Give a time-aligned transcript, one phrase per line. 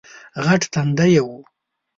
[0.45, 1.37] غټ تندی یې وو